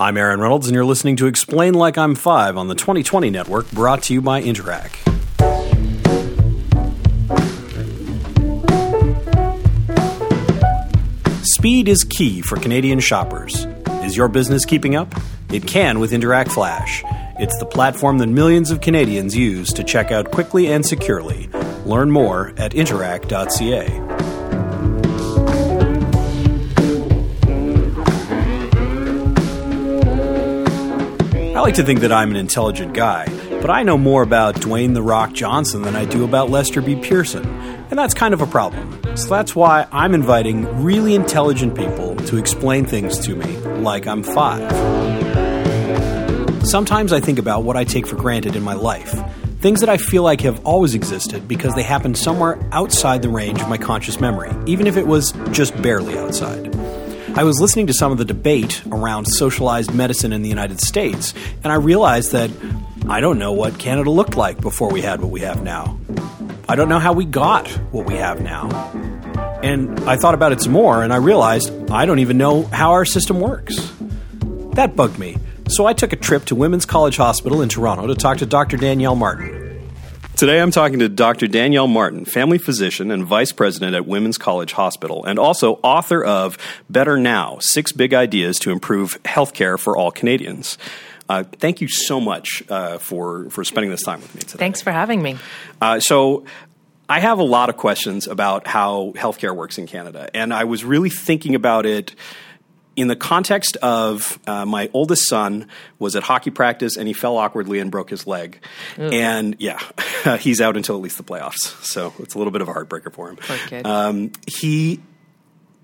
[0.00, 3.68] I'm Aaron Reynolds, and you're listening to Explain Like I'm Five on the 2020 Network,
[3.72, 4.94] brought to you by Interac.
[11.42, 13.66] Speed is key for Canadian shoppers.
[14.04, 15.12] Is your business keeping up?
[15.50, 17.02] It can with Interac Flash.
[17.40, 21.48] It's the platform that millions of Canadians use to check out quickly and securely.
[21.84, 24.07] Learn more at interac.ca.
[31.68, 33.26] like to think that I'm an intelligent guy,
[33.60, 36.96] but I know more about Dwayne The Rock Johnson than I do about Lester B.
[36.96, 37.44] Pearson,
[37.90, 38.98] and that's kind of a problem.
[39.18, 44.22] So that's why I'm inviting really intelligent people to explain things to me like I'm
[44.22, 44.66] five.
[46.66, 49.12] Sometimes I think about what I take for granted in my life,
[49.60, 53.60] things that I feel like have always existed because they happened somewhere outside the range
[53.60, 56.77] of my conscious memory, even if it was just barely outside.
[57.34, 61.34] I was listening to some of the debate around socialized medicine in the United States,
[61.62, 62.50] and I realized that
[63.08, 65.98] I don't know what Canada looked like before we had what we have now.
[66.68, 68.68] I don't know how we got what we have now.
[69.62, 72.90] And I thought about it some more, and I realized I don't even know how
[72.90, 73.76] our system works.
[74.74, 75.36] That bugged me,
[75.68, 78.76] so I took a trip to Women's College Hospital in Toronto to talk to Dr.
[78.76, 79.57] Danielle Martin.
[80.38, 81.48] Today I'm talking to Dr.
[81.48, 86.56] Danielle Martin, family physician and vice president at Women's College Hospital, and also author of
[86.88, 90.78] Better Now Six Big Ideas to Improve Healthcare for All Canadians.
[91.28, 94.58] Uh, thank you so much uh, for, for spending this time with me today.
[94.58, 95.38] Thanks for having me.
[95.82, 96.44] Uh, so,
[97.08, 100.84] I have a lot of questions about how healthcare works in Canada, and I was
[100.84, 102.14] really thinking about it
[102.98, 105.68] in the context of uh, my oldest son
[106.00, 108.58] was at hockey practice and he fell awkwardly and broke his leg,
[108.96, 109.78] and yeah,
[110.40, 111.80] he's out until at least the playoffs.
[111.84, 113.86] So it's a little bit of a heartbreaker for him.
[113.86, 115.00] Um, he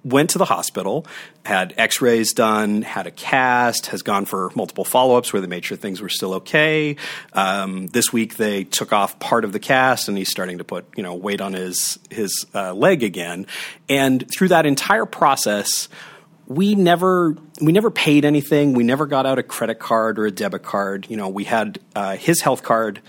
[0.04, 1.06] went to the hospital,
[1.44, 5.46] had x rays done, had a cast, has gone for multiple follow ups where they
[5.46, 6.96] made sure things were still okay.
[7.32, 10.84] Um, this week they took off part of the cast and he's starting to put
[10.96, 13.46] you know weight on his, his uh, leg again.
[13.88, 15.88] And through that entire process,
[16.46, 18.74] we never we never paid anything.
[18.74, 21.06] We never got out a credit card or a debit card.
[21.08, 23.00] You know, we had uh, his health card,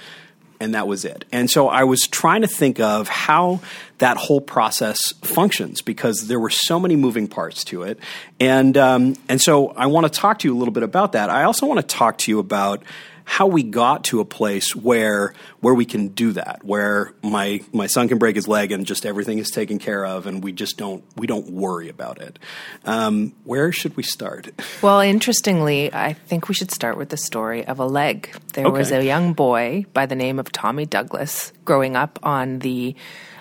[0.60, 1.26] and that was it.
[1.32, 3.60] And so I was trying to think of how
[3.98, 8.00] that whole process functions because there were so many moving parts to it,
[8.40, 11.30] and um, and so I want to talk to you a little bit about that.
[11.30, 12.84] I also want to talk to you about
[13.26, 17.88] how we got to a place where where we can do that, where my my
[17.88, 20.78] son can break his leg and just everything is taken care of, and we just
[20.78, 22.40] don't we don't worry about it.
[22.86, 24.50] Um, where should we start?
[24.82, 28.30] Well, interestingly, I think we should start with the story of a leg.
[28.54, 28.78] There okay.
[28.78, 32.96] was a young boy by the name of Tommy Douglas growing up on the.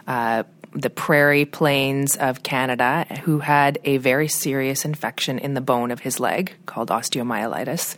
[0.06, 0.44] Uh,
[0.77, 6.00] the prairie plains of Canada, who had a very serious infection in the bone of
[6.00, 7.94] his leg called osteomyelitis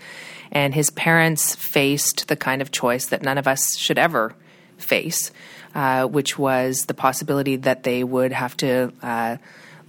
[0.52, 4.34] and his parents faced the kind of choice that none of us should ever
[4.78, 5.30] face,
[5.74, 9.36] uh, which was the possibility that they would have to uh,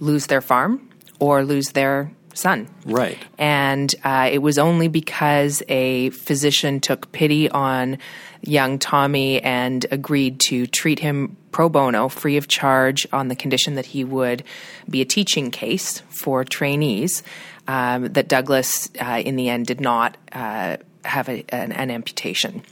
[0.00, 0.88] lose their farm
[1.18, 2.68] or lose their son.
[2.84, 3.18] Right.
[3.36, 7.98] And uh, it was only because a physician took pity on
[8.42, 13.74] young Tommy and agreed to treat him pro bono, free of charge, on the condition
[13.74, 14.44] that he would
[14.88, 17.22] be a teaching case for trainees
[17.68, 22.62] um, that Douglas, uh, in the end, did not uh, have a, an, an amputation.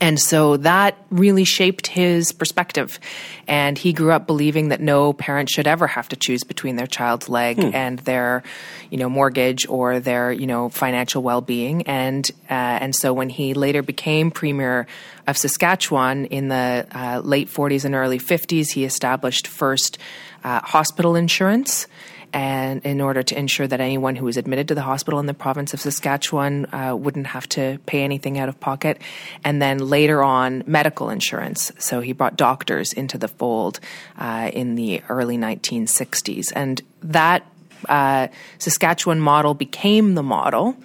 [0.00, 2.98] And so that really shaped his perspective.
[3.46, 6.86] And he grew up believing that no parent should ever have to choose between their
[6.86, 7.74] child's leg hmm.
[7.74, 8.42] and their,
[8.90, 11.82] you know, mortgage or their, you know, financial well-being.
[11.82, 14.86] And uh, and so when he later became premier
[15.26, 19.98] of Saskatchewan in the uh, late 40s and early 50s, he established first
[20.42, 21.86] uh, hospital insurance
[22.32, 25.34] and in order to ensure that anyone who was admitted to the hospital in the
[25.34, 29.00] province of Saskatchewan uh, wouldn't have to pay anything out of pocket.
[29.44, 31.72] And then later on, medical insurance.
[31.78, 33.80] So he brought doctors into the fold
[34.18, 36.52] uh, in the early 1960s.
[36.54, 37.46] And that
[37.88, 38.28] uh,
[38.58, 40.76] Saskatchewan model became the model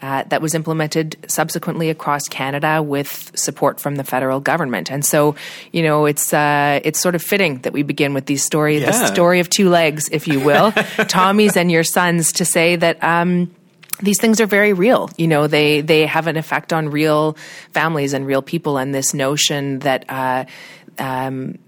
[0.00, 4.90] uh, that was implemented subsequently across Canada with support from the federal government.
[4.90, 5.34] And so,
[5.72, 8.90] you know, it's uh, it's sort of fitting that we begin with these stories, yeah.
[8.90, 10.72] the story of two legs, if you will,
[11.08, 13.02] Tommy's and your son's, to say that.
[13.02, 13.54] Um,
[14.00, 15.10] these things are very real.
[15.16, 17.36] You know, they they have an effect on real
[17.72, 20.44] families and real people, and this notion that uh,
[21.00, 21.58] um,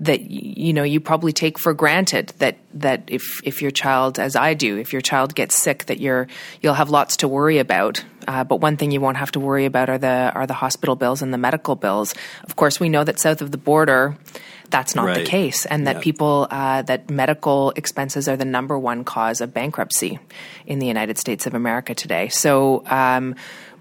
[0.00, 4.36] that you know you probably take for granted that that if if your child, as
[4.36, 6.26] I do, if your child gets sick, that you're
[6.60, 8.04] you'll have lots to worry about.
[8.28, 10.94] Uh, but one thing you won't have to worry about are the are the hospital
[10.94, 12.14] bills and the medical bills.
[12.44, 14.16] Of course, we know that south of the border
[14.68, 15.24] that's not Right.
[15.24, 16.02] the case, and that Yeah.
[16.02, 20.18] people uh, that medical expenses are the number one cause of bankruptcy
[20.66, 22.28] in the United States of America today.
[22.28, 22.84] So.
[22.86, 23.34] Um,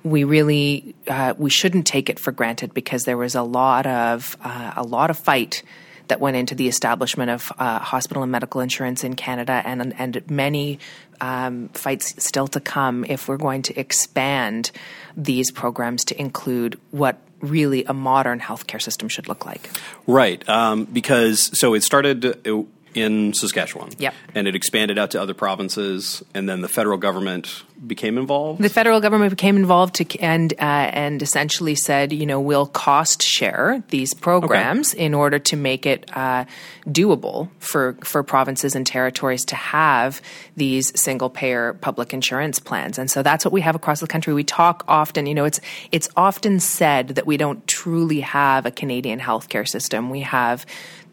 [0.04, 4.38] we really uh, we shouldn't take it for granted because there was a lot of
[4.42, 5.64] uh, a lot of fight
[6.08, 10.30] that went into the establishment of uh, hospital and medical insurance in Canada, and and
[10.30, 10.80] many
[11.22, 14.72] um, fights still to come if we're going to expand
[15.16, 19.70] these programs to include what really a modern healthcare system should look like.
[20.08, 22.64] Right, um, because so it started uh,
[22.96, 24.14] in Saskatchewan, Yep.
[24.36, 28.62] and it expanded out to other provinces, and then the federal government became involved.
[28.62, 33.22] The federal government became involved to, and uh, and essentially said, you know, we'll cost
[33.22, 36.46] share these programs in order to make it uh,
[36.88, 40.22] doable for for provinces and territories to have
[40.58, 42.98] these single payer public insurance plans.
[42.98, 44.34] And so that's what we have across the country.
[44.34, 45.62] We talk often, you know, it's
[45.92, 50.10] it's often said that we don't truly have a Canadian healthcare system.
[50.10, 50.66] We have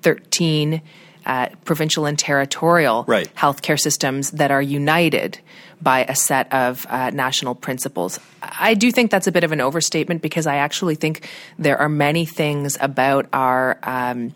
[0.02, 0.81] thirteen.
[1.26, 3.28] Uh, provincial and territorial Right.
[3.34, 5.40] healthcare systems that are united
[5.82, 8.20] by a set of uh, national principles.
[8.40, 11.28] I do think that's a bit of an overstatement because I actually think
[11.58, 13.78] there are many things about our.
[13.82, 14.34] Um,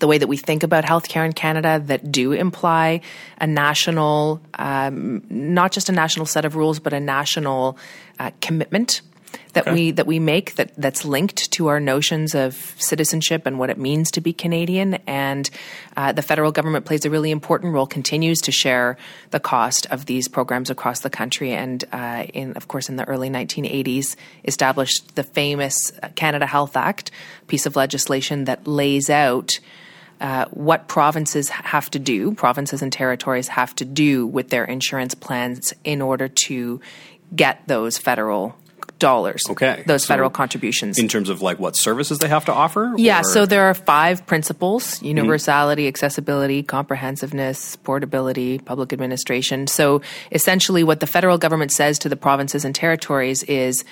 [0.00, 3.00] the way that we think about healthcare in Canada that do imply
[3.38, 7.78] a national, um, not just a national set of rules, but a national
[8.18, 9.02] uh, commitment
[9.52, 13.70] that we that we make that that's linked to our notions of citizenship and what
[13.70, 14.94] it means to be Canadian.
[15.06, 15.48] And
[15.96, 18.96] uh, the federal government plays a really important role, continues to share
[19.30, 23.06] the cost of these programs across the country, and uh, in of course in the
[23.08, 27.10] early 1980s established the famous Canada Health Act,
[27.46, 29.58] piece of legislation that lays out.
[30.20, 35.12] Uh, what provinces have to do, provinces and territories have to do with their insurance
[35.14, 36.80] plans in order to
[37.34, 38.54] get those federal
[39.10, 39.42] dollars.
[39.52, 39.82] Okay.
[39.86, 40.98] Those So federal contributions.
[40.98, 42.82] in terms of like what services they have to offer.
[42.96, 49.66] yeah, or- so there are five principles universality, accessibility, comprehensiveness, portability, public administration.
[49.66, 50.00] So
[50.32, 53.84] essentially, what the federal government says to the provinces and territories is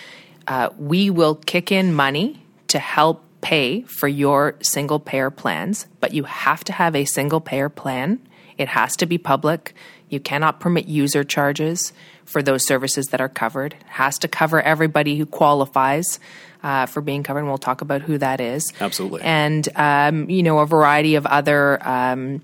[0.48, 6.14] uh, we will kick in money to help pay for your single payer plans, but
[6.14, 8.18] you have to have a single payer plan.
[8.56, 9.74] It has to be public.
[10.12, 11.94] You cannot permit user charges
[12.26, 13.72] for those services that are covered.
[13.72, 16.20] It has to cover everybody who qualifies
[16.62, 18.72] uh, for being covered, and we'll talk about who that is.
[18.78, 19.22] Absolutely.
[19.22, 21.78] And, um, you know, a variety of other.
[21.86, 22.42] Um,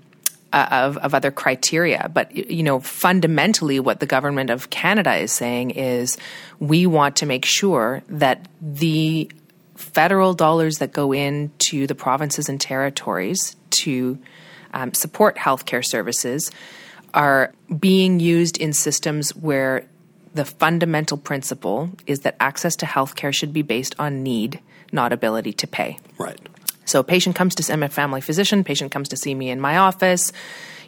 [0.51, 2.09] uh, of, of other criteria.
[2.11, 6.17] But, you know, fundamentally, what the government of Canada is saying is
[6.57, 9.31] we want to make sure that the
[9.75, 14.17] federal dollars that go into the provinces and territories to
[14.73, 16.49] um, support healthcare services
[17.13, 19.85] are being used in systems where
[20.33, 24.59] the fundamental principle is that access to healthcare should be based on need,
[24.91, 25.97] not ability to pay.
[26.17, 26.39] right.
[26.85, 28.63] So a patient comes to I'm a family physician.
[28.63, 30.33] Patient comes to see me in my office.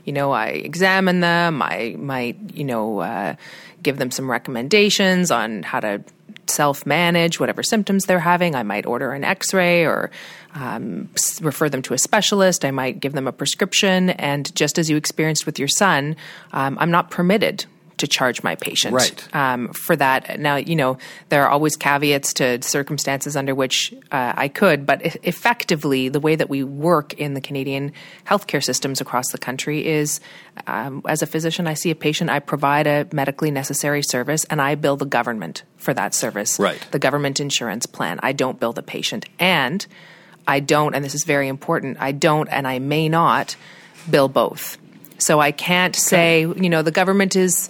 [0.04, 1.62] You know, I examine them.
[1.62, 3.36] I might, you know, uh,
[3.84, 6.04] give them some recommendations on how to
[6.52, 8.56] self manage whatever symptoms they're having.
[8.56, 10.12] I might order an X ray or
[10.54, 11.10] um,
[11.42, 12.66] refer them to a specialist.
[12.66, 14.12] I might give them a prescription.
[14.12, 16.16] And just as you experienced with your son,
[16.52, 17.66] um, I'm not permitted
[18.02, 19.36] to charge my patient Right.
[19.36, 20.40] um, for that.
[20.40, 20.98] Now, you know,
[21.30, 26.20] there are always caveats to circumstances under which uh, I could, but e- effectively, the
[26.20, 27.94] way that we work in the Canadian
[28.28, 30.20] healthcare systems across the country is
[30.68, 34.62] um, as a physician, I see a patient, I provide a medically necessary service, and
[34.62, 36.60] I bill the government for that service.
[36.60, 36.86] Right.
[36.92, 38.20] The government insurance plan.
[38.22, 39.26] I don't bill the patient.
[39.40, 39.86] And
[40.48, 43.56] I don't, and this is very important, I don't and I may not
[44.10, 44.78] bill both.
[45.22, 47.70] So I can't say, you know, the government is.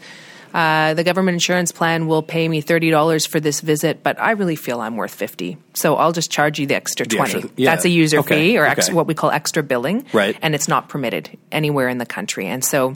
[0.53, 4.31] Uh, the government insurance plan will pay me thirty dollars for this visit, but I
[4.31, 7.33] really feel I'm worth fifty, so I'll just charge you the extra The twenty.
[7.35, 7.71] extra- yeah.
[7.71, 8.93] That's a user Okay, fee or ex- okay.
[8.93, 10.35] what we call extra billing, Right.
[10.41, 12.95] And it's not permitted anywhere in the country, and so,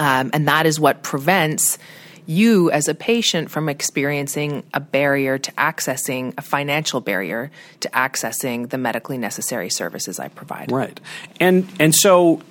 [0.00, 1.78] um, and that is what prevents
[2.26, 8.68] you as a patient from experiencing a barrier to accessing a financial barrier to accessing
[8.68, 10.72] the medically necessary services I provide.
[10.72, 10.98] Right.
[11.38, 12.42] And and so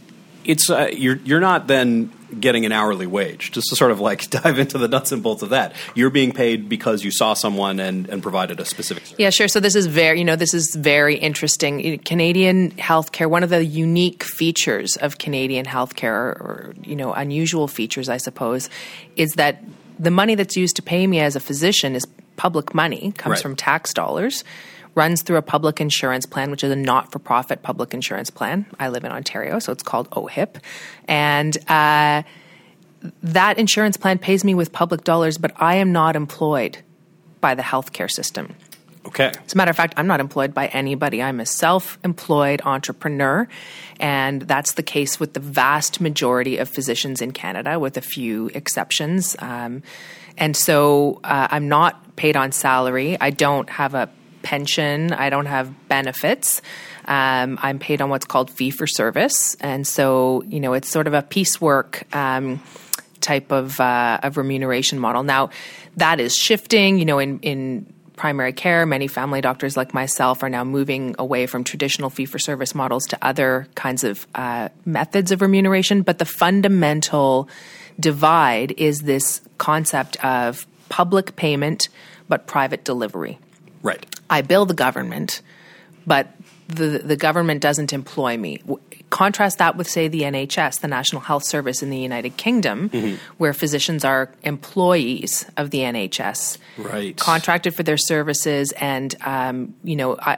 [0.49, 3.51] it's uh, you're you're not then getting an hourly wage.
[3.51, 5.73] Just to sort of like dive into the nuts and bolts of that.
[5.95, 9.19] You're being paid because you saw someone and, and provided a specific service.
[9.19, 9.47] Yeah, sure.
[9.47, 11.99] So this is very, you know, this is very interesting.
[11.99, 17.67] Canadian healthcare, one of the unique features of Canadian healthcare, or, or you know, unusual
[17.67, 18.69] features, I suppose,
[19.15, 19.63] is that
[19.97, 22.05] the money that's used to pay me as a physician is
[22.37, 23.41] public money, comes Right.
[23.41, 24.43] from tax dollars.
[24.95, 28.65] Runs through a public insurance plan, which is a not for profit public insurance plan.
[28.79, 30.57] I live in Ontario, so it's called OHIP.
[31.07, 32.23] And uh,
[33.23, 36.79] that insurance plan pays me with public dollars, but I am not employed
[37.39, 38.55] by the healthcare system.
[39.05, 39.31] Okay.
[39.45, 41.23] As a matter of fact, I'm not employed by anybody.
[41.23, 43.47] I'm a self employed entrepreneur.
[43.99, 48.47] And that's the case with the vast majority of physicians in Canada, with a few
[48.53, 49.35] exceptions.
[49.39, 49.83] Um,
[50.37, 53.17] and so uh, I'm not paid on salary.
[53.19, 54.09] I don't have a
[54.41, 55.13] pension.
[55.13, 56.61] I don't have benefits.
[57.05, 59.55] Um, I'm paid on what's called fee for service.
[59.59, 62.03] And so, you know, it's sort of a piecework.
[62.15, 62.61] Um,
[63.21, 65.23] type of uh, of remuneration model.
[65.23, 65.49] Now,
[65.97, 66.97] that is shifting.
[66.97, 71.45] You know, in in primary care, many family doctors like myself are now moving away
[71.47, 76.01] from traditional fee for service models to other kinds of uh, methods of remuneration.
[76.01, 77.49] But the fundamental
[77.99, 81.89] divide is this concept of public payment
[82.27, 83.39] but private delivery.
[83.81, 84.05] Right.
[84.29, 85.41] I bill the government,
[86.05, 86.27] but
[86.67, 88.61] the the government doesn't employ me.
[89.09, 93.15] Contrast that with, say, the NHS, the National Health Service in the United Kingdom, mm-hmm.
[93.39, 97.17] where physicians are employees of the NHS, right?
[97.17, 100.37] Contracted for their services, and um, you know, I,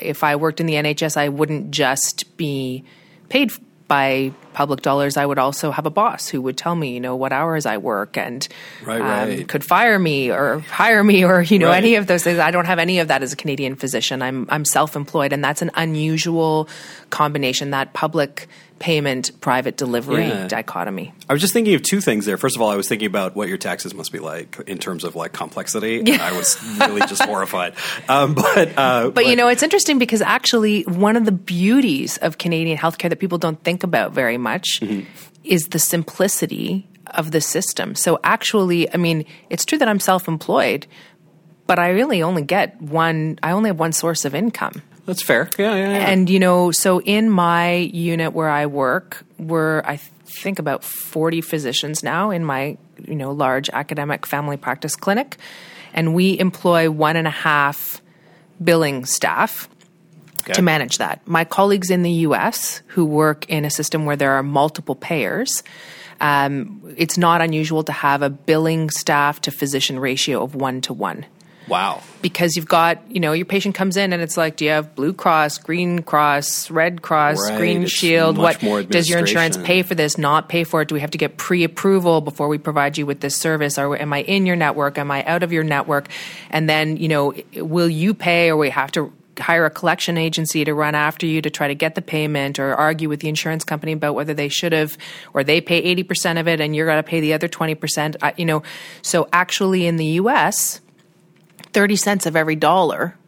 [0.00, 2.84] if I worked in the NHS, I wouldn't just be
[3.28, 3.52] paid
[3.88, 7.14] by public dollars, I would also have a boss who would tell me, you know,
[7.14, 8.46] what hours I work and
[8.84, 9.48] right, um, right.
[9.48, 11.76] could fire me or hire me or you know right.
[11.76, 12.38] any of those things.
[12.38, 14.22] I don't have any of that as a Canadian physician.
[14.22, 16.68] I'm I'm self-employed, and that's an unusual
[17.10, 17.70] combination.
[17.70, 18.48] That public
[18.78, 20.48] payment private delivery yeah.
[20.48, 21.12] dichotomy.
[21.28, 22.36] I was just thinking of two things there.
[22.36, 25.02] First of all, I was thinking about what your taxes must be like in terms
[25.02, 26.02] of like complexity.
[26.04, 26.18] Yeah.
[26.20, 27.74] I was really just horrified.
[28.08, 32.18] Um, but, uh, but, but you know, it's interesting because actually one of the beauties
[32.18, 35.08] of Canadian healthcare that people don't think about very much mm-hmm.
[35.42, 37.94] is the simplicity of the system.
[37.94, 40.86] So actually, I mean, it's true that I'm self-employed,
[41.66, 43.38] but I really only get one.
[43.42, 44.82] I only have one source of income.
[45.06, 45.48] That's fair.
[45.56, 46.10] Yeah, yeah, yeah.
[46.10, 51.40] And you know, so in my unit where I work, we're I think about forty
[51.40, 55.36] physicians now in my you know large academic family practice clinic,
[55.94, 58.02] and we employ one and a half
[58.62, 59.68] billing staff.
[60.42, 60.52] Okay.
[60.52, 61.26] To manage that.
[61.26, 65.64] My colleagues in the US who work in a system where there are multiple payers,
[66.20, 70.92] um, it's not unusual to have a billing staff to physician ratio of one to
[70.92, 71.26] one.
[71.68, 72.02] Wow.
[72.22, 74.94] Because you've got, you know, your patient comes in and it's like, do you have
[74.94, 77.58] Blue Cross, Green Cross, Red Cross, right.
[77.58, 78.38] Green it's Shield?
[78.38, 80.18] What does your insurance pay for this?
[80.18, 80.88] Not pay for it?
[80.88, 83.78] Do we have to get pre-approval before we provide you with this service?
[83.78, 84.98] Or am I in your network?
[84.98, 86.08] Am I out of your network?
[86.50, 90.64] And then, you know, will you pay or we have to hire a collection agency
[90.64, 93.64] to run after you to try to get the payment or argue with the insurance
[93.64, 94.96] company about whether they should have
[95.34, 98.16] or they pay 80% of it and you're going to pay the other 20%.
[98.22, 98.62] Uh, you know,
[99.02, 100.80] so actually in the US,
[101.76, 103.18] 30 cents of every dollar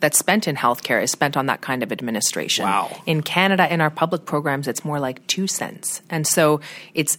[0.00, 2.64] that's spent in healthcare is spent on that kind of administration.
[2.64, 2.98] Wow.
[3.04, 6.00] In Canada, in our public programs, it's more like two cents.
[6.08, 6.62] And so
[6.94, 7.18] it's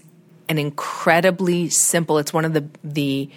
[0.49, 3.29] an incredibly simple, it's one of the, the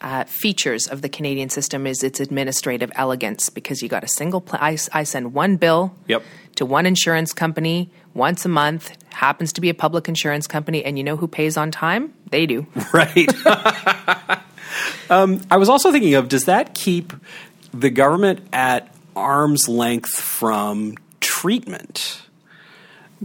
[0.00, 4.40] uh, features of the Canadian system is its administrative elegance because you got a single
[4.40, 6.22] pl- I, I send one bill yep.
[6.54, 10.96] to one insurance company once a month happens to be a public insurance company and
[10.98, 13.28] you know who pays on time they do right
[15.10, 17.12] Um, I was also thinking of does that keep
[17.72, 22.22] the government at arm's length from treatment?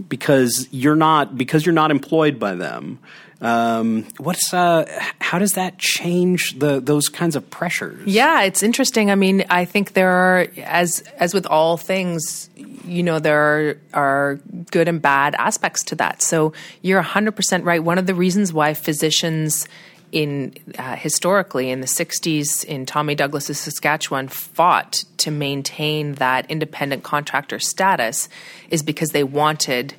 [0.08, 2.98] Because you're not because you're not employed by them.
[3.42, 4.86] Um, what's uh,
[5.20, 8.06] how does that change the those kinds of pressures?
[8.06, 9.10] Yeah, it's interesting.
[9.10, 12.48] I mean, I think there are as as with all things,
[12.86, 16.22] you know, there are, are good and bad aspects to that.
[16.22, 17.82] So you're 100% right.
[17.82, 19.66] One of the reasons why physicians
[20.12, 27.02] in uh, historically in the 60s in Tommy Douglas's Saskatchewan fought to maintain that independent
[27.02, 28.28] contractor status
[28.70, 29.94] is because they wanted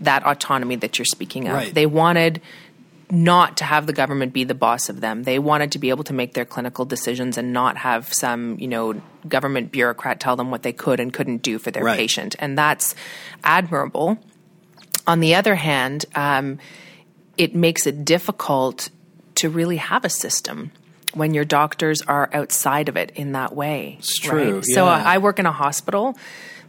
[0.00, 1.54] that autonomy that you're speaking of.
[1.54, 1.74] Right.
[1.74, 2.42] They wanted
[3.10, 5.22] not to have the government be the boss of them.
[5.22, 8.68] They wanted to be able to make their clinical decisions and not have some, you
[8.68, 11.96] know, government bureaucrat tell them what they could and couldn't do for their right.
[11.96, 12.34] patient.
[12.38, 12.94] And that's
[13.42, 14.18] admirable.
[15.06, 16.58] On the other hand, um,
[17.36, 18.90] it makes it difficult
[19.36, 20.70] to really have a system
[21.12, 23.96] when your doctors are outside of it in that way.
[23.98, 24.56] It's true.
[24.56, 24.64] Right?
[24.68, 24.74] Yeah.
[24.74, 26.16] So uh, I work in a hospital.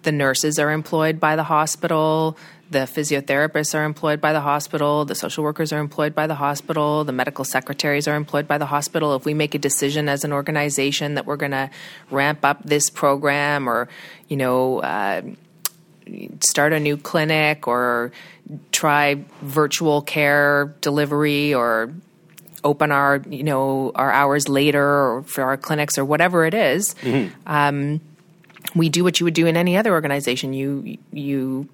[0.04, 2.38] The nurses are employed by the hospital.
[2.70, 5.06] The physiotherapists are employed by the hospital.
[5.06, 7.04] The social workers are employed by the hospital.
[7.04, 9.16] The medical secretaries are employed by the hospital.
[9.16, 11.70] If we make a decision as an organization that we're going to
[12.10, 13.88] ramp up this program or,
[14.28, 15.22] you know, uh,
[16.44, 18.12] start a new clinic or
[18.72, 21.94] try virtual care delivery or
[22.66, 26.96] open our you know our hours later or for our clinics or whatever it is,
[26.96, 27.34] mm-hmm.
[27.48, 28.02] um,
[28.76, 30.52] we do what you would do in any other organization.
[30.52, 31.70] You you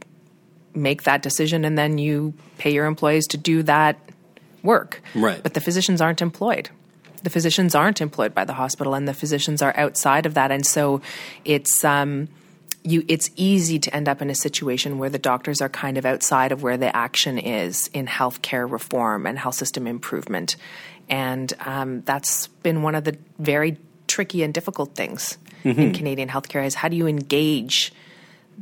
[0.76, 3.98] make that decision and then you pay your employees to do that
[4.64, 5.02] work.
[5.16, 5.42] Right.
[5.42, 6.70] But the physicians aren't employed.
[7.24, 10.66] The physicians aren't employed by the hospital, and the physicians are outside of that, and
[10.66, 11.02] so
[11.46, 11.84] it's.
[11.84, 12.28] Um,
[12.84, 16.06] you, it's easy to end up in a situation where the doctors are kind of
[16.06, 20.56] outside of where the action is in healthcare reform and health system improvement.
[21.10, 25.80] And um, that's been one of the very tricky and difficult things mm-hmm.
[25.80, 27.94] in Canadian healthcare is how do you engage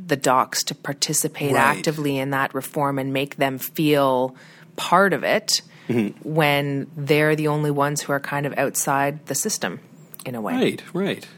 [0.06, 1.76] the docs to participate right.
[1.76, 4.34] actively in that reform and make them feel
[4.76, 6.16] part of it mm-hmm.
[6.28, 9.80] when they're the only ones who are kind of outside the system
[10.24, 10.54] in a way.
[10.54, 11.28] Right, right.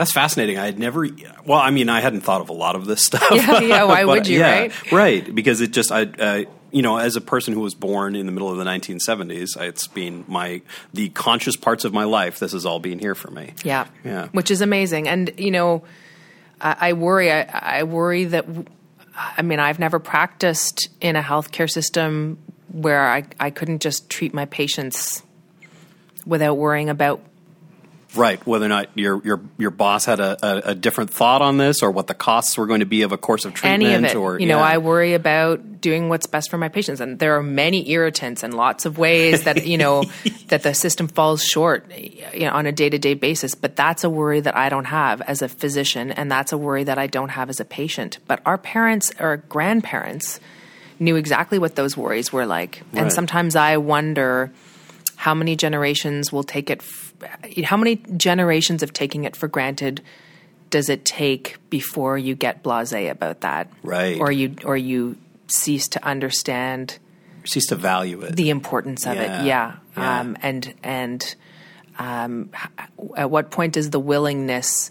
[0.00, 0.56] That's fascinating.
[0.56, 1.06] I had never.
[1.44, 3.22] Well, I mean, I hadn't thought of a lot of this stuff.
[3.32, 3.84] Yeah, yeah.
[3.84, 4.38] Why would you?
[4.38, 5.34] Yeah, right, right.
[5.34, 8.32] Because it just, I, uh, you know, as a person who was born in the
[8.32, 10.62] middle of the 1970s, it's been my
[10.94, 12.38] the conscious parts of my life.
[12.38, 13.52] This has all been here for me.
[13.62, 14.28] Yeah, yeah.
[14.28, 15.84] Which is amazing, and you know,
[16.62, 17.30] I, I worry.
[17.30, 17.42] I,
[17.80, 18.46] I worry that.
[19.14, 22.38] I mean, I've never practiced in a healthcare system
[22.72, 25.22] where I, I couldn't just treat my patients
[26.24, 27.20] without worrying about
[28.14, 28.44] Right.
[28.44, 31.82] Whether or not your your your boss had a, a, a, different thought on this,
[31.82, 34.04] or what the costs were going to be of a course of treatment, any of
[34.04, 34.16] it.
[34.16, 34.56] or you yeah.
[34.56, 38.42] know, I worry about doing what's best for my patients, and there are many irritants
[38.42, 40.02] and lots of ways that you know
[40.48, 43.54] that the system falls short, you know, on a day to day basis.
[43.54, 46.84] But that's a worry that I don't have as a physician, and that's a worry
[46.84, 48.18] that I don't have as a patient.
[48.26, 50.40] But our parents or grandparents
[50.98, 52.82] knew exactly what those worries were like.
[52.92, 53.02] Right.
[53.02, 54.52] And sometimes I wonder
[55.16, 57.09] how many generations will take it, f-
[57.64, 60.02] how many generations of taking it for granted
[60.70, 63.70] does it take before you get blasé about that?
[63.82, 64.20] Right.
[64.20, 65.16] Or you, or you
[65.48, 66.98] cease to understand.
[67.44, 68.36] Cease to value it.
[68.36, 69.42] The importance of yeah.
[69.42, 69.46] it.
[69.46, 69.76] Yeah.
[69.96, 70.20] yeah.
[70.20, 71.34] Um, and, and,
[71.98, 72.50] um,
[73.16, 74.90] at what point does the willingness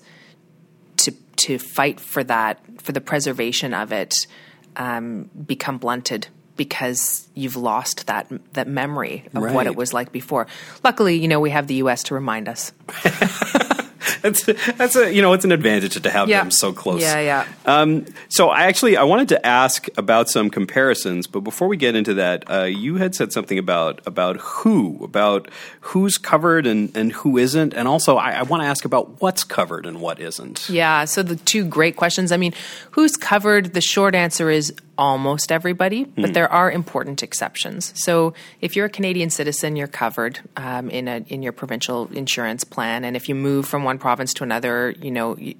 [0.97, 4.27] to to fight for that, for the preservation of it,
[4.75, 6.27] um, become blunted
[6.59, 9.55] because you've lost that that memory of right.
[9.55, 10.45] what it was like before.
[10.83, 12.73] Luckily, you know, we have the US to remind us.
[14.21, 16.41] that's that's a you know it's an advantage to have yeah.
[16.41, 17.01] them so close.
[17.01, 17.47] Yeah, yeah.
[17.65, 21.95] Um, so I actually I wanted to ask about some comparisons, but before we get
[21.95, 25.49] into that, uh, you had said something about about who about
[25.81, 29.43] who's covered and and who isn't, and also I, I want to ask about what's
[29.43, 30.69] covered and what isn't.
[30.69, 31.05] Yeah.
[31.05, 32.31] So the two great questions.
[32.33, 32.53] I mean,
[32.91, 33.73] who's covered?
[33.73, 36.33] The short answer is almost everybody, but mm.
[36.33, 37.93] there are important exceptions.
[37.95, 42.65] So if you're a Canadian citizen, you're covered um, in a in your provincial insurance
[42.65, 45.55] plan, and if you move from one province to another, you know y-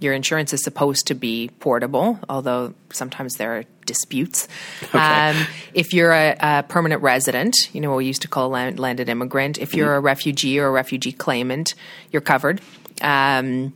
[0.00, 4.48] your insurance is supposed to be portable, although sometimes there are disputes.
[4.82, 4.98] Okay.
[4.98, 8.52] Um, if you're a, a, permanent resident, you know what we used to call a
[8.52, 9.58] land, landed immigrant.
[9.58, 9.98] If you're mm.
[9.98, 11.74] a refugee or a refugee claimant,
[12.10, 12.60] you're covered.
[13.02, 13.72] Um,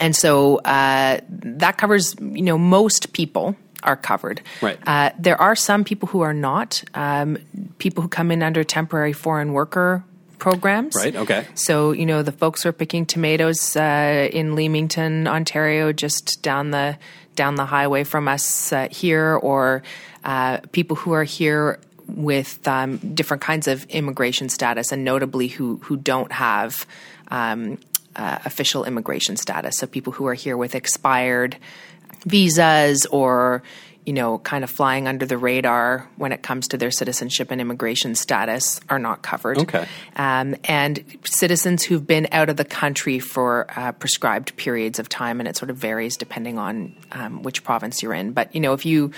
[0.00, 4.40] and so uh, that covers, you know, most people are covered.
[4.60, 4.78] Right.
[4.86, 6.82] Uh, there are some people who are not.
[6.94, 7.38] Um,
[7.78, 10.04] people who come in under temporary foreign worker
[10.38, 10.94] programs.
[10.96, 11.14] Right.
[11.14, 11.46] Okay.
[11.54, 16.70] So you know the folks who are picking tomatoes uh, in Leamington, Ontario, just down
[16.70, 16.98] the
[17.34, 19.82] down the highway from us uh, here, or
[20.24, 25.76] uh, people who are here with um, different kinds of immigration status, and notably who
[25.78, 26.86] who don't have.
[27.30, 27.78] Um,
[28.16, 29.78] uh, official immigration status.
[29.78, 31.56] So people who are here with expired
[32.24, 33.62] visas or
[34.08, 37.60] you know, kind of flying under the radar when it comes to their citizenship and
[37.60, 39.58] immigration status are not covered.
[39.58, 39.86] Okay.
[40.16, 45.40] Um, and citizens who've been out of the country for uh, prescribed periods of time,
[45.40, 48.32] and it sort of varies depending on um, which province you're in.
[48.32, 49.12] But, you know, if you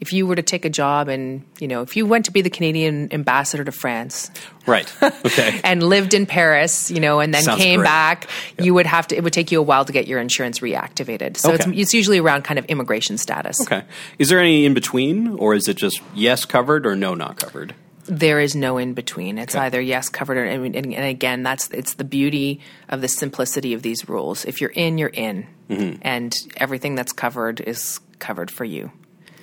[0.00, 2.42] if you were to take a job and you know if you went to be
[2.42, 4.30] the Canadian ambassador to France,
[4.66, 4.92] right?
[5.02, 7.86] Okay, and lived in Paris, you know, and then Sounds came great.
[7.86, 8.66] back, yep.
[8.66, 9.16] you would have to.
[9.16, 11.36] It would take you a while to get your insurance reactivated.
[11.36, 11.70] So okay.
[11.70, 13.60] it's, it's usually around kind of immigration status.
[13.60, 13.84] Okay,
[14.18, 17.74] is there any in between, or is it just yes covered or no not covered?
[18.06, 19.38] There is no in between.
[19.38, 19.64] It's okay.
[19.64, 23.80] either yes covered or and, and, again that's it's the beauty of the simplicity of
[23.80, 24.44] these rules.
[24.44, 26.02] If you're in, you're in, mm-hmm.
[26.02, 28.90] and everything that's covered is covered for you.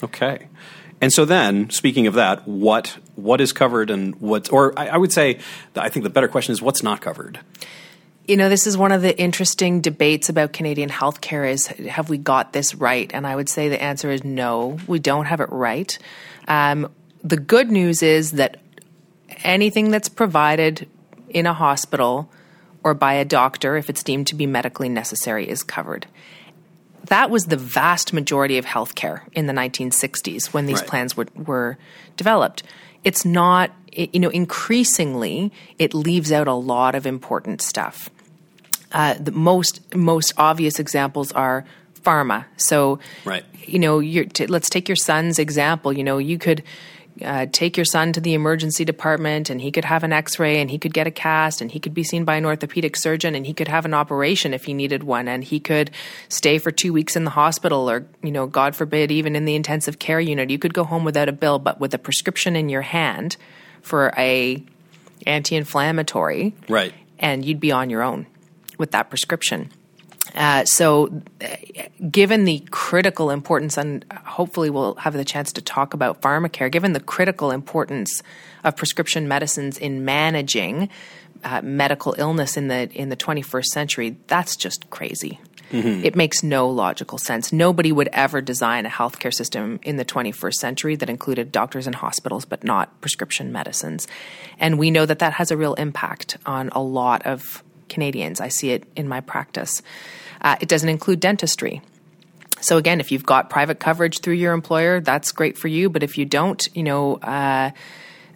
[0.03, 0.47] Okay.
[1.01, 4.97] And so then, speaking of that, what what is covered and what, or I, I
[4.97, 5.39] would say,
[5.75, 7.39] I think the better question is what's not covered.
[8.27, 12.19] You know, this is one of the interesting debates about Canadian healthcare is have we
[12.19, 13.09] got this right?
[13.13, 15.97] And I would say the answer is no, we don't have it right.
[16.47, 16.91] Um,
[17.23, 18.57] the good news is that
[19.43, 20.87] anything that's provided
[21.29, 22.31] in a hospital
[22.83, 26.05] or by a doctor, if it's deemed to be medically necessary, is covered
[27.05, 30.87] that was the vast majority of healthcare in the 1960s when these right.
[30.87, 31.77] plans were, were
[32.17, 32.63] developed.
[33.03, 38.09] It's not, you know, increasingly, it leaves out a lot of important stuff.
[38.91, 41.65] Uh, the most most obvious examples are
[42.01, 42.45] pharma.
[42.57, 43.45] So, right.
[43.65, 45.93] you know, t- let's take your son's example.
[45.93, 46.63] You know, you could
[47.23, 50.69] uh, take your son to the emergency department and he could have an x-ray and
[50.69, 53.45] he could get a cast and he could be seen by an orthopedic surgeon and
[53.45, 55.91] he could have an operation if he needed one and he could
[56.29, 59.55] stay for two weeks in the hospital or you know god forbid even in the
[59.55, 60.49] intensive care unit.
[60.49, 63.37] You could go home without a bill but with a prescription in your hand
[63.81, 64.63] for a
[65.25, 66.55] anti-inflammatory.
[66.67, 66.93] Right.
[67.19, 68.25] And you'd be on your own
[68.77, 69.69] with that prescription
[70.35, 71.47] uh, so, uh,
[72.09, 76.93] given the critical importance, and hopefully we'll have the chance to talk about pharmacare, given
[76.93, 78.23] the critical importance
[78.63, 80.89] of prescription medicines in managing
[81.43, 85.39] uh, medical illness in the in the 21st century, that's just crazy.
[85.71, 86.03] Mm-hmm.
[86.03, 87.53] It makes no logical sense.
[87.53, 91.95] Nobody would ever design a healthcare system in the 21st century that included doctors and
[91.95, 94.05] hospitals, but not prescription medicines.
[94.59, 98.41] And we know that that has a real impact on a lot of Canadians.
[98.41, 99.83] I see it in my practice.
[100.41, 101.81] Uh, it doesn't include dentistry.
[102.61, 105.89] So again, if you've got private coverage through your employer, that's great for you.
[105.89, 107.71] But if you don't, you know, uh,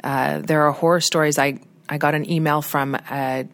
[0.03, 1.39] uh, there are horror stories.
[1.39, 3.47] I I got an email from a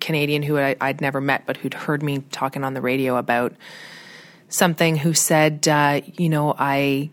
[0.00, 3.54] Canadian who I, would never met, but who'd heard me talking on the radio about
[4.48, 4.96] something.
[4.96, 7.10] Who said, uh, you know, I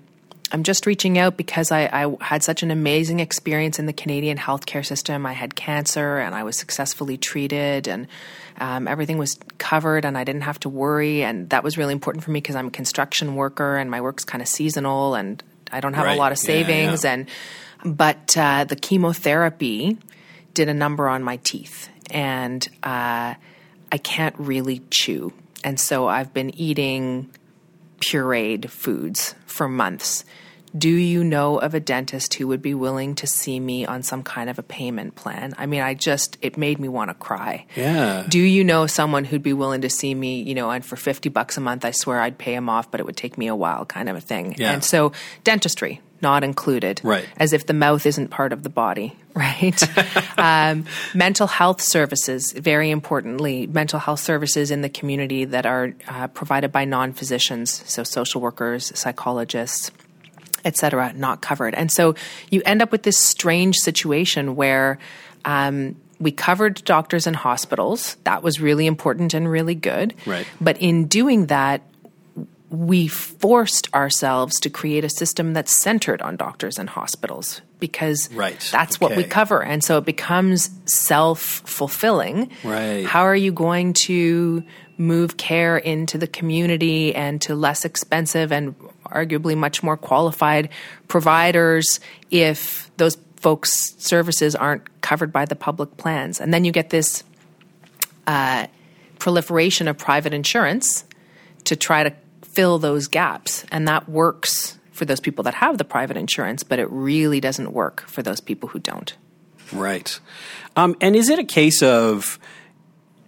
[0.51, 4.37] I'm just reaching out because I, I, had such an amazing experience in the Canadian
[4.37, 5.25] healthcare system.
[5.25, 8.07] I had cancer and I was successfully treated, and
[8.57, 11.23] um, everything was covered, and I didn't have to worry.
[11.23, 14.23] And that was really important for me because I'm a construction worker and my work's
[14.23, 16.15] kind of seasonal, and I don't have right.
[16.15, 17.03] a lot of savings.
[17.03, 17.25] Yeah, yeah.
[17.83, 19.97] And but uh, the chemotherapy
[20.53, 23.35] did a number on my teeth, and uh,
[23.91, 25.33] I can't really chew,
[25.63, 27.31] and so I've been eating
[27.99, 30.23] pureed foods for months.
[30.77, 34.21] Do you know of a dentist who would be willing to see me on some
[34.21, 35.53] kind of a payment plan?
[35.57, 37.65] I mean, I just, it made me want to cry.
[37.75, 38.25] Yeah.
[38.27, 41.29] Do you know someone who'd be willing to see me, you know, and for 50
[41.29, 43.55] bucks a month, I swear I'd pay him off, but it would take me a
[43.55, 44.55] while kind of a thing.
[44.57, 44.73] Yeah.
[44.73, 47.01] And so, dentistry, not included.
[47.03, 47.27] Right.
[47.37, 49.81] As if the mouth isn't part of the body, right?
[50.37, 56.27] um, mental health services, very importantly, mental health services in the community that are uh,
[56.27, 59.91] provided by non physicians, so social workers, psychologists,
[60.65, 61.75] etc., not covered.
[61.75, 62.15] And so
[62.49, 64.99] you end up with this strange situation where.
[65.45, 68.17] Um, we covered doctors and hospitals.
[68.23, 70.15] That was really important and really good.
[70.25, 70.47] Right.
[70.59, 71.83] But in doing that,
[72.69, 78.59] we forced ourselves to create a system that's centered on doctors and hospitals because right.
[78.71, 79.05] that's okay.
[79.05, 79.63] what we cover.
[79.63, 82.51] And so it becomes self fulfilling.
[82.63, 83.05] Right.
[83.05, 84.63] How are you going to
[84.97, 90.69] move care into the community and to less expensive and arguably much more qualified
[91.07, 92.01] providers
[92.31, 96.41] if those folks' services aren't covered by the public plans?
[96.41, 97.23] And then you get this
[98.25, 98.67] uh,
[99.19, 101.05] proliferation of private insurance
[101.63, 102.13] to try to
[102.57, 103.65] fill those gaps.
[103.71, 107.71] And that works for those people that have the private insurance, but it really doesn't
[107.71, 109.15] work for those people who don't.
[109.71, 110.19] Right.
[110.75, 112.39] Um, and is it a case of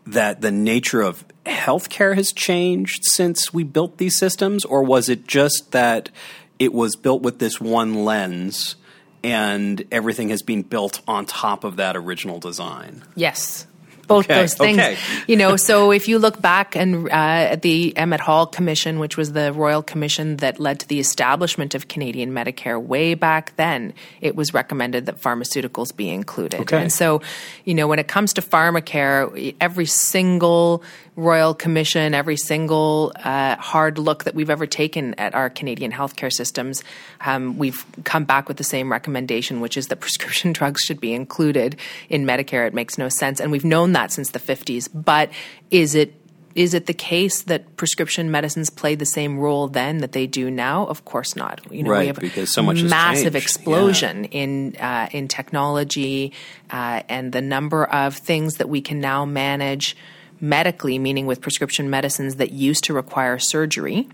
[0.08, 5.28] that the nature of healthcare has changed since we built these systems, or was it
[5.28, 6.10] just that
[6.58, 8.78] it was built with this one lens
[9.24, 13.04] and everything has been built on top of that original design?
[13.14, 13.68] Yes
[14.10, 14.80] both okay, those things.
[14.80, 14.98] Okay.
[15.28, 19.16] You know, so if you look back and uh, at the Emmett Hall Commission, which
[19.16, 23.94] was the royal commission that led to the establishment of Canadian Medicare way back then,
[24.20, 26.62] it was recommended that pharmaceuticals be included.
[26.62, 26.82] Okay.
[26.82, 27.22] And so,
[27.64, 30.84] you know, when it comes to pharmacare, every single
[31.20, 36.32] royal commission, every single uh, hard look that we've ever taken at our Canadian healthcare
[36.32, 36.84] systems,
[37.22, 41.14] um, we've come back with the same recommendation, which is that prescription drugs should be
[41.14, 41.76] included
[42.10, 42.66] in Medicare.
[42.68, 44.90] It makes no sense, and we've known that since the 50s.
[44.94, 45.30] But
[45.70, 46.16] is it
[46.56, 50.50] is it the case that prescription medicines played the same role then that they do
[50.50, 50.88] now?
[50.88, 51.62] Of course not.
[51.72, 54.30] You know, right, we have because so much massive explosion yeah.
[54.32, 56.34] in uh, in technology
[56.72, 59.96] uh, and the number of things that we can now manage
[60.42, 64.08] medically, meaning with prescription medicines that used to require surgery.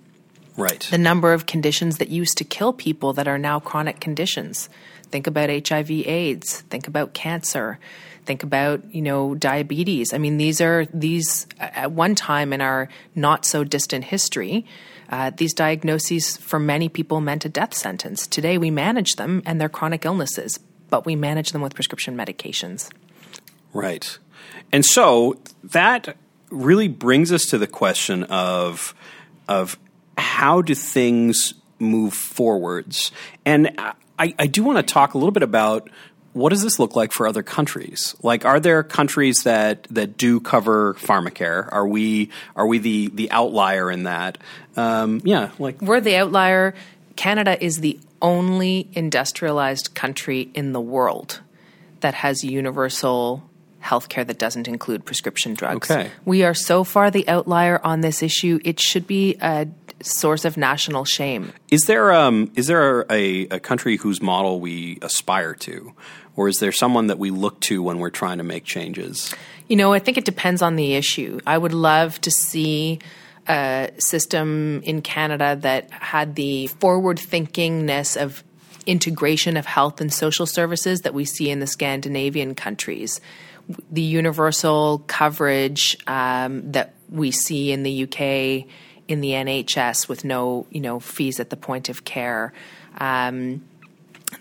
[0.58, 0.88] Right.
[0.90, 4.70] The number of conditions that used to kill people that are now chronic conditions.
[5.04, 7.78] Think about HIV AIDS, think about cancer,
[8.26, 10.14] think about, you know, diabetes.
[10.14, 14.66] I mean, these are these at one time in our not so distant history,
[15.10, 18.26] uh, these diagnoses for many people meant a death sentence.
[18.26, 20.60] Today we manage them and they're chronic illnesses,
[20.90, 22.90] but we manage them with prescription medications.
[23.74, 24.18] Right.
[24.72, 26.18] And so that
[26.50, 28.94] really brings us to the question of
[29.48, 29.78] of
[30.18, 33.12] how do things move forwards?
[33.46, 33.80] And
[34.18, 35.90] I, I do want to talk a little bit about
[36.34, 38.14] what does this look like for other countries?
[38.22, 41.70] Like, are there countries that that do cover pharmacare?
[41.72, 44.38] Are we are we the the outlier in that?
[44.76, 46.76] Um, yeah, like we're the outlier.
[47.16, 51.40] Canada is the only industrialized country in the world
[52.02, 53.50] that has universal
[53.86, 55.90] healthcare that doesn't include prescription drugs.
[55.90, 56.12] Okay.
[56.26, 58.60] We are so far the outlier on this issue.
[58.66, 59.68] It should be a
[60.02, 61.54] source of national shame.
[61.70, 65.94] Is there um, is there a, a country whose model we aspire to,
[66.36, 69.34] or is there someone that we look to when we're trying to make changes?
[69.68, 71.40] You know, I think it depends on the issue.
[71.46, 73.00] I would love to see
[73.48, 78.44] a system in Canada that had the forward thinkingness of
[78.86, 83.20] integration of health and social services that we see in the Scandinavian countries.
[83.92, 88.68] The universal coverage um, that we see in the UK
[89.08, 92.54] in the NHS with no, you know, fees at the point of care.
[92.98, 93.64] Um,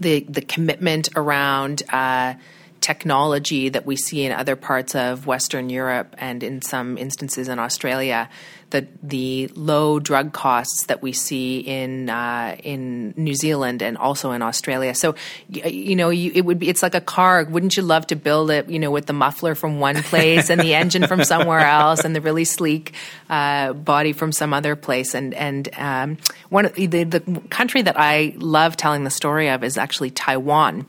[0.00, 2.34] the the commitment around uh,
[2.80, 7.58] technology that we see in other parts of Western Europe and in some instances in
[7.58, 8.28] Australia,
[8.74, 14.32] the the low drug costs that we see in uh, in New Zealand and also
[14.32, 14.94] in Australia.
[14.94, 15.14] So,
[15.48, 17.44] you know, you, it would be it's like a car.
[17.44, 18.68] Wouldn't you love to build it?
[18.68, 22.14] You know, with the muffler from one place and the engine from somewhere else, and
[22.14, 22.92] the really sleek
[23.30, 25.14] uh, body from some other place.
[25.14, 29.78] And and um, one the the country that I love telling the story of is
[29.78, 30.86] actually Taiwan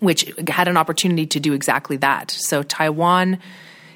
[0.00, 2.30] which had an opportunity to do exactly that.
[2.30, 3.38] So Taiwan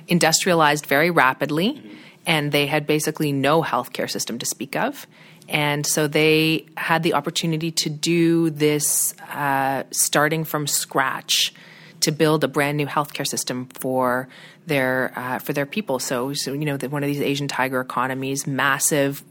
[0.07, 1.83] industrialized very rapidly,
[2.29, 5.07] and they had basically no healthcare system to speak of.
[5.49, 11.55] And so they had the opportunity to do this uh, starting from scratch
[12.01, 14.29] to build a brand new healthcare system for
[14.67, 15.99] their uh, for their people.
[15.99, 19.25] So, so you know, the, one of these Asian tiger economies, massive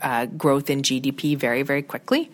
[0.00, 2.30] uh, growth in GDP very very quickly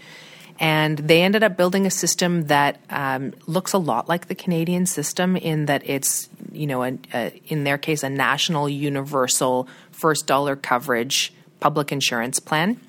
[0.60, 4.84] and they ended up building a system that um, looks a lot like the Canadian
[4.84, 10.26] system in that it's, you know, a, a, in their case, a national universal first
[10.26, 12.80] dollar coverage public insurance plan.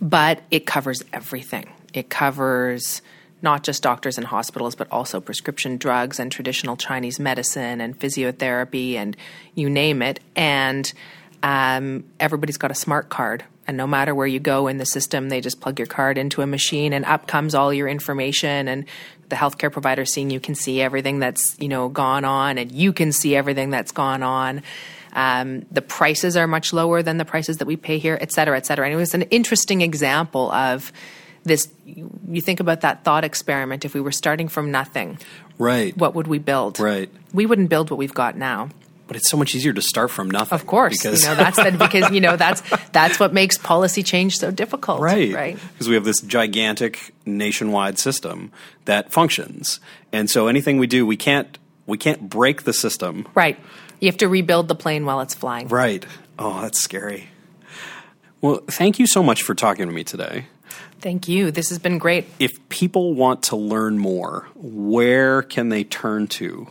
[0.00, 1.72] But it covers everything.
[1.92, 3.02] It covers
[3.42, 8.94] not just doctors and hospitals, but also prescription drugs and traditional Chinese medicine and physiotherapy
[8.94, 9.16] and
[9.54, 10.20] you name it.
[10.34, 10.90] And
[11.42, 15.28] um, everybody's got a smart card and no matter where you go in the system,
[15.28, 18.84] they just plug your card into a machine and up comes all your information and
[19.28, 22.92] the healthcare provider seeing you can see everything that's, you know, gone on and you
[22.92, 24.62] can see everything that's gone on.
[25.12, 28.56] Um, the prices are much lower than the prices that we pay here, et cetera,
[28.56, 28.86] et cetera.
[28.86, 30.92] And it was an interesting example of
[31.44, 31.68] this.
[31.84, 33.84] You think about that thought experiment.
[33.84, 35.18] If we were starting from nothing,
[35.58, 35.96] right?
[35.96, 36.80] What would we build?
[36.80, 37.10] Right.
[37.32, 38.70] We wouldn't build what we've got now
[39.06, 40.54] but it's so much easier to start from nothing.
[40.54, 42.62] Of course, because you know that's the, because you know that's
[42.92, 45.32] that's what makes policy change so difficult, right?
[45.32, 45.58] Right.
[45.72, 48.52] Because we have this gigantic nationwide system
[48.84, 49.80] that functions,
[50.12, 53.26] and so anything we do, we can't we can't break the system.
[53.34, 53.58] Right.
[54.00, 55.68] You have to rebuild the plane while it's flying.
[55.68, 56.04] Right.
[56.38, 57.28] Oh, that's scary.
[58.40, 60.46] Well, thank you so much for talking to me today.
[61.00, 61.50] Thank you.
[61.50, 62.26] This has been great.
[62.38, 66.66] If people want to learn more, where can they turn to?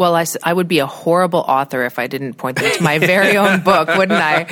[0.00, 2.98] Well, I, I would be a horrible author if I didn't point them to my
[3.14, 4.44] very own book, wouldn't I?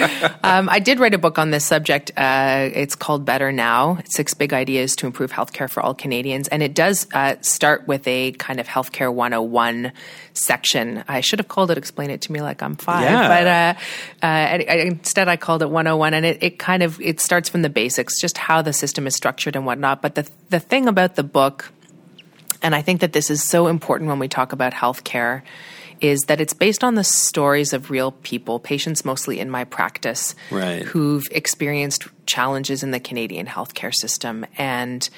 [0.43, 2.11] Um, I did write a book on this subject.
[2.19, 6.49] Uh, it's called Better Now Six Big Ideas to Improve Healthcare for All Canadians.
[6.49, 9.93] And it does uh, start with a kind of healthcare 101
[10.35, 11.03] section.
[11.09, 13.05] I should have called it Explain It to Me Like I'm Five.
[13.05, 13.75] Yeah.
[14.21, 16.13] But uh, uh instead, I called it 101.
[16.13, 19.15] And it, it kind of it starts from the basics, just how the system is
[19.15, 20.03] structured and whatnot.
[20.03, 21.73] But the, the thing about the book
[22.63, 25.43] and I think that this is so important when we talk about healthcare
[26.01, 30.35] is that it's based on the stories of real people, patients mostly in my practice,
[30.51, 30.83] right.
[30.83, 34.47] who've experienced challenges in the Canadian healthcare system.
[34.57, 35.09] And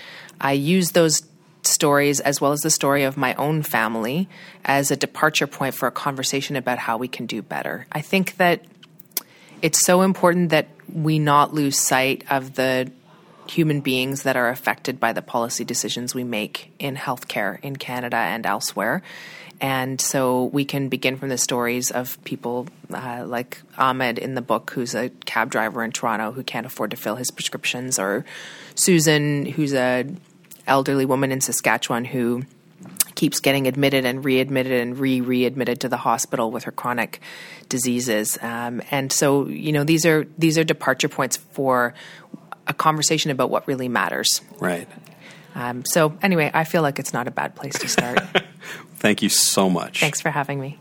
[0.40, 1.22] I use those
[1.62, 4.28] stories as well as the story of my own family
[4.64, 7.86] as a departure point for a conversation about how we can do better.
[7.92, 8.64] I think that
[9.60, 12.90] it's so important that we not lose sight of the
[13.48, 18.16] human beings that are affected by the policy decisions we make in healthcare in Canada
[18.16, 19.02] and elsewhere.
[19.60, 24.40] And so we can begin from the stories of people uh, like Ahmed in the
[24.40, 28.24] book, who's a cab driver in Toronto who can't afford to fill his prescriptions, or
[28.74, 30.06] Susan, who's a
[30.66, 32.44] elderly woman in Saskatchewan who
[33.14, 37.20] keeps getting admitted and readmitted and re readmitted to the hospital with her chronic
[37.68, 38.38] diseases.
[38.40, 41.92] Um, and so, you know, these are these are departure points for
[42.70, 44.40] a conversation about what really matters.
[44.60, 44.88] Right.
[45.54, 48.20] Um, so, anyway, I feel like it's not a bad place to start.
[48.96, 50.00] Thank you so much.
[50.00, 50.78] Thanks for having me.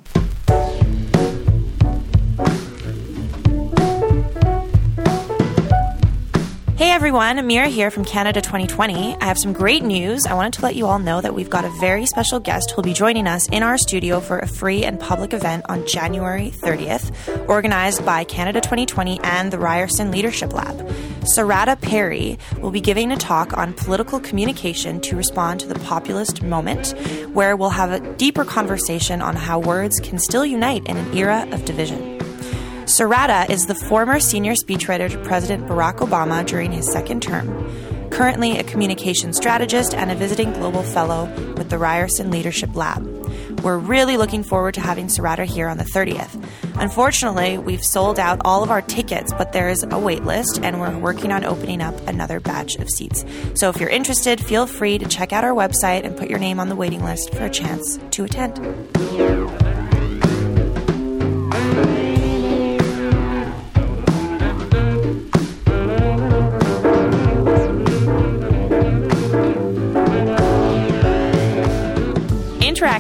[6.80, 9.18] Hey everyone, Amira here from Canada 2020.
[9.18, 10.26] I have some great news.
[10.26, 12.78] I wanted to let you all know that we've got a very special guest who
[12.78, 16.52] will be joining us in our studio for a free and public event on January
[16.52, 20.78] 30th, organized by Canada 2020 and the Ryerson Leadership Lab.
[21.36, 26.44] Sarada Peri will be giving a talk on political communication to respond to the populist
[26.44, 26.92] moment,
[27.34, 31.46] where we'll have a deeper conversation on how words can still unite in an era
[31.52, 32.19] of division.
[33.00, 37.48] Sarada is the former senior speechwriter to President Barack Obama during his second term,
[38.10, 43.06] currently a communication strategist and a visiting global fellow with the Ryerson Leadership Lab.
[43.64, 46.44] We're really looking forward to having Sarada here on the 30th.
[46.76, 50.82] Unfortunately, we've sold out all of our tickets, but there is a wait list and
[50.82, 53.24] we're working on opening up another batch of seats.
[53.54, 56.60] So if you're interested, feel free to check out our website and put your name
[56.60, 58.58] on the waiting list for a chance to attend.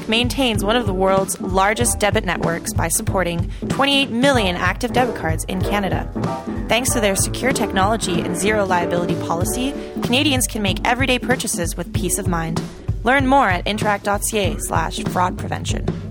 [0.10, 5.44] Maintains one of the world's largest debit networks by supporting 28 million active debit cards
[5.44, 6.12] in Canada.
[6.68, 11.94] Thanks to their secure technology and zero liability policy, Canadians can make everyday purchases with
[11.94, 12.60] peace of mind.
[13.04, 16.09] Learn more at interac.ca slash fraud prevention.